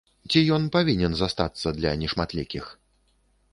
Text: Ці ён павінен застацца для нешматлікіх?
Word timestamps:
Ці 0.29 0.39
ён 0.55 0.63
павінен 0.75 1.13
застацца 1.19 1.75
для 1.77 1.93
нешматлікіх? 2.05 2.65